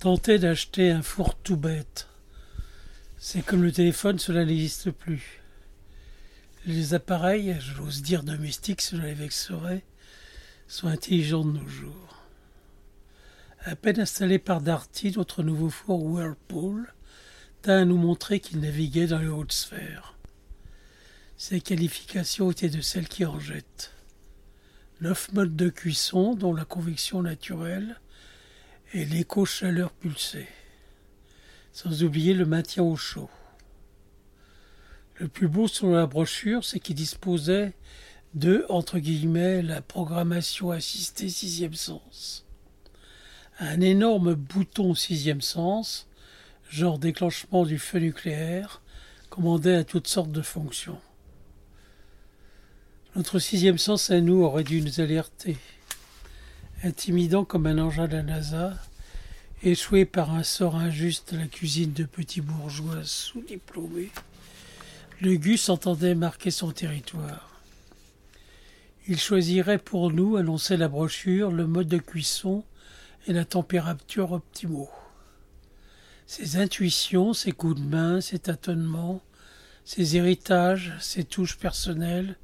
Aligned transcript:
Tenter 0.00 0.38
d'acheter 0.38 0.90
un 0.90 1.02
four 1.02 1.34
tout 1.34 1.58
bête. 1.58 2.08
C'est 3.18 3.42
comme 3.42 3.62
le 3.62 3.70
téléphone, 3.70 4.18
cela 4.18 4.46
n'existe 4.46 4.90
plus. 4.90 5.42
Les 6.64 6.94
appareils, 6.94 7.58
j'ose 7.60 8.00
dire 8.00 8.22
domestiques, 8.22 8.80
cela 8.80 9.04
les 9.04 9.12
vexerait, 9.12 9.84
sont 10.68 10.88
intelligents 10.88 11.44
de 11.44 11.52
nos 11.52 11.68
jours. 11.68 12.22
À 13.60 13.76
peine 13.76 14.00
installé 14.00 14.38
par 14.38 14.62
Darty, 14.62 15.12
notre 15.18 15.42
nouveau 15.42 15.68
four 15.68 16.02
Whirlpool 16.02 16.94
tint 17.60 17.82
à 17.82 17.84
nous 17.84 17.98
montrer 17.98 18.40
qu'il 18.40 18.60
naviguait 18.60 19.08
dans 19.08 19.18
les 19.18 19.28
hautes 19.28 19.52
sphères. 19.52 20.16
Ses 21.36 21.60
qualifications 21.60 22.50
étaient 22.50 22.70
de 22.70 22.80
celles 22.80 23.08
qui 23.08 23.26
en 23.26 23.38
jettent. 23.38 23.92
Neuf 25.02 25.30
modes 25.34 25.56
de 25.56 25.68
cuisson, 25.68 26.34
dont 26.34 26.54
la 26.54 26.64
convection 26.64 27.20
naturelle 27.20 28.00
et 28.92 29.04
l'éco-chaleur 29.04 29.92
pulsée 29.92 30.48
sans 31.72 32.02
oublier 32.02 32.34
le 32.34 32.44
maintien 32.44 32.82
au 32.82 32.96
chaud. 32.96 33.30
Le 35.16 35.28
plus 35.28 35.48
beau 35.48 35.68
sur 35.68 35.88
la 35.88 36.06
brochure, 36.06 36.64
c'est 36.64 36.80
qu'il 36.80 36.96
disposait 36.96 37.72
de, 38.34 38.64
entre 38.68 38.98
guillemets, 38.98 39.62
la 39.62 39.82
programmation 39.82 40.70
assistée 40.70 41.28
sixième 41.28 41.74
sens. 41.74 42.46
Un 43.58 43.80
énorme 43.80 44.34
bouton 44.34 44.94
sixième 44.94 45.42
sens, 45.42 46.08
genre 46.70 46.98
déclenchement 46.98 47.64
du 47.64 47.78
feu 47.78 47.98
nucléaire, 47.98 48.80
commandait 49.28 49.76
à 49.76 49.84
toutes 49.84 50.08
sortes 50.08 50.32
de 50.32 50.42
fonctions. 50.42 51.00
Notre 53.16 53.38
sixième 53.38 53.78
sens 53.78 54.10
à 54.10 54.20
nous 54.20 54.42
aurait 54.42 54.64
dû 54.64 54.80
nous 54.80 55.00
alerter. 55.00 55.56
Intimidant 56.82 57.44
comme 57.44 57.66
un 57.66 57.78
engin 57.78 58.08
de 58.08 58.16
la 58.16 58.22
NASA, 58.22 58.74
Échoué 59.62 60.06
par 60.06 60.30
un 60.30 60.42
sort 60.42 60.76
injuste 60.76 61.34
à 61.34 61.36
la 61.36 61.46
cuisine 61.46 61.92
de 61.92 62.04
petits 62.04 62.40
bourgeois 62.40 63.04
sous-diplômés, 63.04 64.08
le 65.20 65.36
Gus 65.36 65.68
entendait 65.68 66.14
marquer 66.14 66.50
son 66.50 66.72
territoire. 66.72 67.60
Il 69.06 69.20
choisirait 69.20 69.76
pour 69.76 70.10
nous, 70.10 70.36
annonçait 70.36 70.78
la 70.78 70.88
brochure, 70.88 71.50
le 71.50 71.66
mode 71.66 71.88
de 71.88 71.98
cuisson 71.98 72.64
et 73.26 73.34
la 73.34 73.44
température 73.44 74.32
optimaux. 74.32 74.88
Ses 76.26 76.56
intuitions, 76.56 77.34
ses 77.34 77.52
coups 77.52 77.78
de 77.78 77.86
main, 77.86 78.22
ses 78.22 78.38
tâtonnements, 78.38 79.20
ses 79.84 80.16
héritages, 80.16 80.94
ses 80.98 81.24
touches 81.24 81.58
personnelles, 81.58 82.38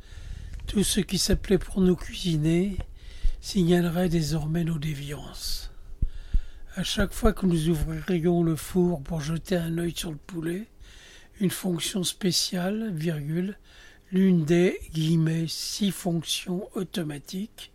tout 0.66 0.84
ce 0.84 1.00
qui 1.00 1.16
s'appelait 1.16 1.56
pour 1.56 1.80
nous 1.80 1.96
cuisiner, 1.96 2.76
signalerait 3.40 4.08
désormais 4.08 4.64
nos 4.64 4.78
déviances. 4.78 5.70
À 6.74 6.82
chaque 6.82 7.12
fois 7.12 7.32
que 7.32 7.46
nous 7.46 7.68
ouvririons 7.68 8.42
le 8.42 8.56
four 8.56 9.02
pour 9.02 9.20
jeter 9.20 9.56
un 9.56 9.78
œil 9.78 9.94
sur 9.96 10.10
le 10.10 10.18
poulet, 10.18 10.66
une 11.40 11.50
fonction 11.50 12.04
spéciale, 12.04 12.92
virgule, 12.94 13.58
l'une 14.12 14.44
des 14.44 14.78
guillemets 14.92 15.46
six 15.48 15.90
fonctions 15.90 16.68
automatiques, 16.74 17.72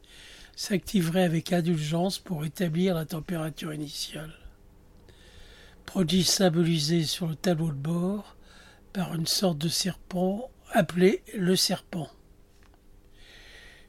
s'activerait 0.55 1.23
avec 1.23 1.53
indulgence 1.53 2.19
pour 2.19 2.45
établir 2.45 2.95
la 2.95 3.05
température 3.05 3.73
initiale. 3.73 4.33
Produit 5.85 6.23
symbolisé 6.23 7.03
sur 7.03 7.27
le 7.27 7.35
tableau 7.35 7.69
de 7.69 7.73
bord 7.73 8.35
par 8.93 9.15
une 9.15 9.27
sorte 9.27 9.57
de 9.57 9.69
serpent 9.69 10.49
appelé 10.71 11.23
le 11.35 11.55
serpent. 11.55 12.09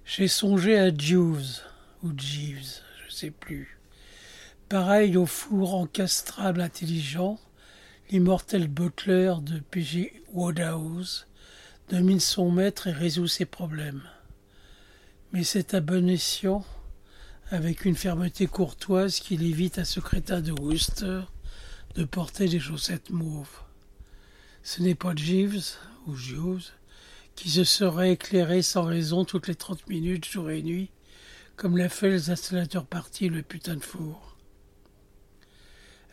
J'ai 0.05 0.29
songé 0.29 0.79
à 0.79 0.95
Jeeves 0.95 1.63
ou 2.03 2.13
Jeeves, 2.17 2.81
je 3.07 3.15
sais 3.15 3.31
plus 3.31 3.79
Pareil 4.69 5.17
au 5.17 5.27
four 5.27 5.75
encastrable 5.75 6.61
intelligent, 6.61 7.39
l'immortel 8.11 8.69
butler 8.69 9.35
de 9.43 9.59
P.G. 9.59 10.23
Wodehouse 10.33 11.27
domine 11.89 12.21
son 12.21 12.51
maître 12.51 12.89
et 12.89 12.93
résout 12.93 13.29
ses 13.29 13.45
problèmes. 13.45 14.03
Mais 15.33 15.45
c'est 15.45 15.75
à 15.75 15.81
bon 15.81 16.09
escient, 16.09 16.65
avec 17.51 17.85
une 17.85 17.97
fermeté 17.97 18.47
courtoise 18.47 19.21
qu'il 19.21 19.43
évite 19.43 19.79
à 19.79 19.85
ce 19.85 20.01
crétin 20.01 20.41
de 20.41 20.53
Worcester 20.53 21.21
de 21.95 22.05
porter 22.05 22.49
des 22.49 22.61
chaussettes 22.61 23.11
mauves. 23.11 23.61
Ce 24.63 24.83
n'est 24.83 24.95
pas 24.95 25.15
Jeeves 25.15 25.77
ou 26.07 26.17
Jeeves 26.17 26.71
qui 27.37 27.51
se 27.51 27.65
serait 27.65 28.13
éclairé 28.13 28.63
sans 28.63 28.85
raison 28.85 29.25
toutes 29.25 29.49
les 29.49 29.55
trente 29.55 29.87
minutes, 29.89 30.27
jour 30.27 30.51
et 30.51 30.63
nuit, 30.63 30.91
comme 31.57 31.77
l'a 31.77 31.89
fait 31.89 32.11
les 32.11 32.31
installateurs 32.31 32.87
partis 32.87 33.29
le 33.29 33.43
putain 33.43 33.77
de 33.77 33.85
four. 33.85 34.37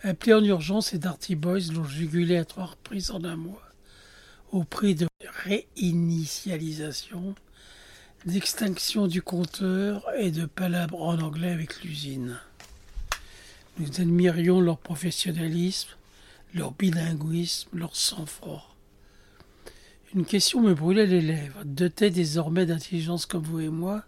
Appelé 0.04 0.34
en 0.34 0.44
urgence, 0.44 0.94
et 0.94 0.98
Darty 0.98 1.36
Boys 1.36 1.74
l'ont 1.74 1.84
jugulé 1.84 2.38
à 2.38 2.46
trois 2.46 2.68
reprises 2.68 3.12
en 3.12 3.24
un 3.26 3.36
mois, 3.36 3.62
au 4.52 4.64
prix 4.64 4.96
de 4.96 5.08
réinitialisation, 5.44 7.36
d'extinction 8.26 9.08
du 9.08 9.22
compteur 9.22 10.06
et 10.18 10.32
de 10.32 10.46
palabres 10.46 11.02
en 11.02 11.20
anglais 11.20 11.52
avec 11.52 11.84
l'usine. 11.84 12.40
Nous 13.78 14.00
admirions 14.00 14.62
leur 14.62 14.78
professionnalisme, 14.78 15.90
leur 16.54 16.72
bilinguisme, 16.72 17.70
leur 17.74 17.96
sang-froid. 17.96 18.69
Une 20.16 20.26
question 20.26 20.60
me 20.62 20.74
brûlait 20.74 21.06
les 21.06 21.22
lèvres. 21.22 21.64
Doté 21.66 22.10
désormais 22.10 22.66
d'intelligence 22.66 23.28
comme 23.28 23.44
vous 23.44 23.60
et 23.60 23.70
moi, 23.70 24.04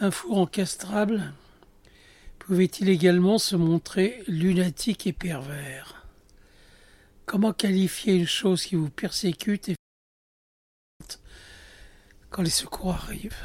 un 0.00 0.10
four 0.10 0.38
encastrable 0.38 1.32
pouvait-il 2.40 2.88
également 2.88 3.38
se 3.38 3.54
montrer 3.54 4.24
lunatique 4.26 5.06
et 5.06 5.12
pervers? 5.12 6.04
Comment 7.26 7.52
qualifier 7.52 8.16
une 8.16 8.26
chose 8.26 8.64
qui 8.64 8.74
vous 8.74 8.90
persécute 8.90 9.68
et 9.68 9.76
quand 12.30 12.42
les 12.42 12.50
secours 12.50 12.94
arrivent? 12.94 13.40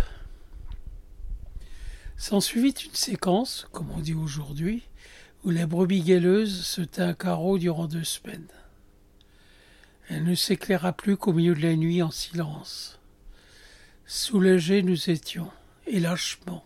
S'ensuivit 2.18 2.74
une 2.84 2.96
séquence, 2.96 3.68
comme 3.72 3.92
on 3.92 4.00
dit 4.00 4.16
aujourd'hui, 4.16 4.82
où 5.44 5.52
la 5.52 5.68
brebis 5.68 6.02
gaileuse 6.02 6.66
se 6.66 6.82
tint 6.82 7.14
carreau 7.14 7.60
durant 7.60 7.86
deux 7.86 8.04
semaines. 8.04 8.48
Elle 10.10 10.24
ne 10.24 10.34
s'éclaira 10.34 10.92
plus 10.92 11.18
qu'au 11.18 11.34
milieu 11.34 11.54
de 11.54 11.62
la 11.62 11.76
nuit 11.76 12.02
en 12.02 12.10
silence. 12.10 13.00
Soulagés 14.08 14.82
nous 14.82 15.12
étions, 15.12 15.52
et 15.86 16.00
lâchement, 16.00 16.66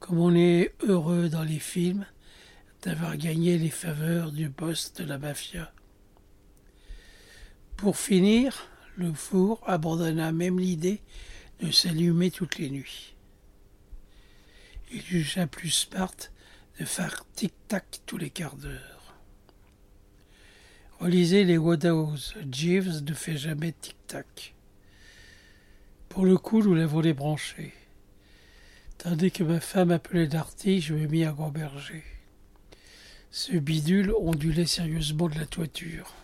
comme 0.00 0.18
on 0.18 0.34
est 0.34 0.74
heureux 0.80 1.28
dans 1.28 1.44
les 1.44 1.60
films 1.60 2.04
d'avoir 2.82 3.16
gagné 3.16 3.56
les 3.56 3.70
faveurs 3.70 4.32
du 4.32 4.48
boss 4.48 4.92
de 4.94 5.04
la 5.04 5.16
mafia. 5.16 5.72
Pour 7.76 7.96
finir, 7.96 8.68
le 8.96 9.12
four 9.12 9.62
abandonna 9.64 10.32
même 10.32 10.58
l'idée 10.58 11.00
de 11.60 11.70
s'allumer 11.70 12.32
toutes 12.32 12.58
les 12.58 12.70
nuits. 12.70 13.14
Il 14.90 15.02
jugea 15.02 15.46
plus 15.46 15.70
smart 15.70 16.16
de 16.80 16.84
faire 16.84 17.24
tic-tac 17.36 18.00
tous 18.06 18.18
les 18.18 18.30
quarts 18.30 18.56
d'heure. 18.56 18.91
Relisez 21.02 21.42
les 21.42 21.58
Woodhouse. 21.58 22.36
Jeeves 22.48 23.02
ne 23.02 23.12
fait 23.12 23.36
jamais 23.36 23.72
tic-tac. 23.72 24.54
Pour 26.08 26.24
le 26.24 26.38
coup, 26.38 26.62
nous 26.62 26.76
l'avons 26.76 27.00
débranché. 27.00 27.74
Tandis 28.98 29.32
que 29.32 29.42
ma 29.42 29.58
femme 29.58 29.90
appelait 29.90 30.28
Darty, 30.28 30.80
je 30.80 30.94
me 30.94 31.08
mis 31.08 31.24
à 31.24 31.32
gamberger. 31.32 32.04
Ce 33.32 33.50
bidule 33.56 34.12
ondulait 34.12 34.64
sérieusement 34.64 35.28
de 35.28 35.40
la 35.40 35.46
toiture. 35.46 36.14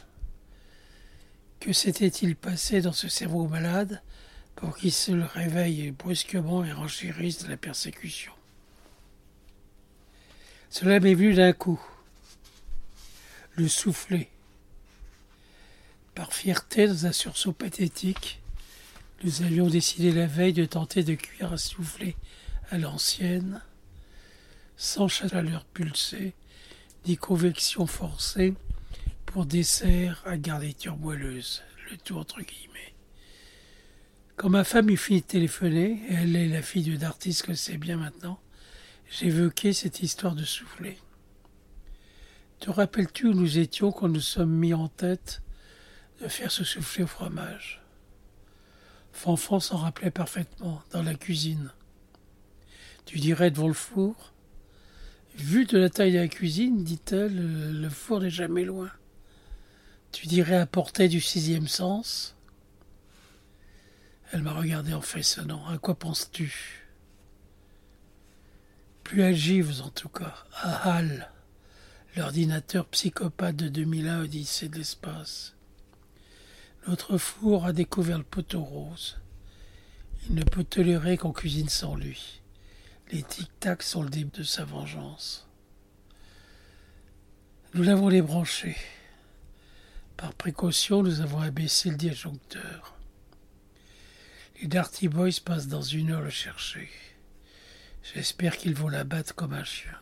Que 1.59 1.73
s'était-il 1.73 2.37
passé 2.37 2.81
dans 2.81 2.93
ce 2.93 3.09
cerveau 3.09 3.49
malade 3.49 4.01
pour 4.55 4.77
qu'il 4.77 4.93
se 4.93 5.11
réveille 5.11 5.91
brusquement 5.91 6.65
et 6.65 6.71
renchérisse 6.71 7.43
de 7.43 7.49
la 7.49 7.57
persécution? 7.57 8.33
Cela 10.71 11.01
m'est 11.01 11.15
venu 11.15 11.35
d'un 11.35 11.53
coup. 11.53 11.81
Le 13.57 13.67
souffler. 13.67 14.29
Par 16.19 16.33
fierté, 16.33 16.89
dans 16.89 17.07
un 17.07 17.13
sursaut 17.13 17.53
pathétique, 17.53 18.41
nous 19.23 19.43
avions 19.43 19.69
décidé 19.69 20.11
la 20.11 20.27
veille 20.27 20.53
de 20.53 20.65
tenter 20.65 21.05
de 21.05 21.15
cuire 21.15 21.53
à 21.53 21.59
souffler 21.59 22.17
à 22.73 22.79
l'ancienne, 22.79 23.63
sans 24.77 25.07
chaleur 25.07 25.65
pulsée, 25.67 26.35
ni 27.07 27.17
convection 27.17 27.87
forcée, 27.87 28.55
pour 29.27 29.47
dessert 29.47 30.25
à 30.27 30.37
garniture 30.37 30.97
moelleuse, 30.97 31.63
le 31.89 31.97
tout 31.99 32.17
entre 32.17 32.41
guillemets. 32.41 32.95
Quand 34.35 34.49
ma 34.49 34.65
femme 34.65 34.91
eut 34.91 34.97
fini 34.97 35.21
de 35.21 35.27
téléphoner, 35.27 36.03
elle 36.11 36.35
est 36.35 36.49
la 36.49 36.63
fille 36.63 36.83
de 36.83 36.97
d'artiste 36.97 37.43
que 37.43 37.55
c'est 37.55 37.79
bien 37.79 37.97
maintenant, 37.97 38.41
j'évoquai 39.09 39.73
cette 39.73 40.03
histoire 40.03 40.35
de 40.35 40.45
souffler. 40.45 40.99
Te 42.59 42.71
rappelles-tu 42.71 43.29
où 43.29 43.35
nous 43.35 43.61
étions 43.61 43.93
quand 43.93 44.09
nous 44.09 44.21
sommes 44.21 44.51
mis 44.51 44.75
en 44.75 44.89
tête 44.89 45.43
de 46.21 46.29
faire 46.29 46.51
ce 46.51 46.65
souffler 46.65 47.05
au 47.05 47.07
fromage 47.07 47.81
Fanfan 49.13 49.59
s'en 49.59 49.79
rappelait 49.79 50.11
parfaitement, 50.11 50.83
dans 50.93 51.03
la 51.03 51.15
cuisine. 51.15 51.73
Tu 53.05 53.19
dirais 53.19 53.51
devant 53.51 53.69
le 53.69 53.75
four 53.75 54.33
Vu 55.35 55.65
de 55.65 55.79
la 55.79 55.91
taille 55.91 56.13
de 56.13 56.19
la 56.19 56.29
cuisine, 56.29 56.85
dit-elle, 56.85 57.81
le 57.81 57.89
four 57.89 58.21
n'est 58.21 58.31
jamais 58.31 58.65
loin. 58.65 58.91
Tu 60.13 60.27
dirais 60.27 60.57
à 60.57 60.67
portée 60.67 61.09
du 61.09 61.21
sixième 61.21 61.69
sens 61.69 62.37
Elle 64.33 64.43
m'a 64.43 64.53
regardé 64.53 64.95
en 64.95 65.01
frissonnant. 65.01 65.67
À 65.69 65.79
quoi 65.79 65.99
penses-tu? 65.99 66.87
Plus 69.05 69.23
agives 69.23 69.81
en 69.83 69.91
tout 69.91 70.09
cas. 70.09 70.45
À 70.55 70.97
HAL, 70.97 71.31
l'ordinateur 72.17 72.87
psychopathe 72.87 73.57
de 73.57 73.69
2001 73.69 74.23
Odyssée 74.23 74.69
de 74.69 74.77
l'espace. 74.77 75.58
Notre 76.89 77.19
four 77.19 77.67
a 77.67 77.75
découvert 77.75 78.17
le 78.17 78.25
poteau 78.25 78.63
rose. 78.63 79.19
Il 80.27 80.37
ne 80.37 80.43
peut 80.43 80.65
tolérer 80.65 81.19
qu'on 81.19 81.35
cuisine 81.35 81.69
sans 81.69 81.95
lui. 81.95 82.41
Les 83.13 83.23
tic-tacs 83.23 83.83
sont 83.83 84.03
le 84.03 84.09
début 84.09 84.39
de 84.39 84.43
sa 84.43 84.65
vengeance. 84.65 85.47
Nous 87.75 87.83
l'avons 87.83 88.09
débranché. 88.09 88.75
Par 90.17 90.33
précaution, 90.33 91.03
nous 91.03 91.21
avons 91.21 91.41
abaissé 91.41 91.91
le 91.91 91.97
disjoncteur. 91.97 92.95
Les 94.63 94.67
Darty 94.67 95.09
Boys 95.09 95.43
passent 95.45 95.69
dans 95.69 95.83
une 95.83 96.11
heure 96.11 96.23
le 96.23 96.31
chercher. 96.31 96.89
J'espère 98.15 98.57
qu'ils 98.57 98.75
vont 98.75 98.89
la 98.89 99.05
battre 99.05 99.35
comme 99.35 99.53
un 99.53 99.65
chien. 99.65 99.99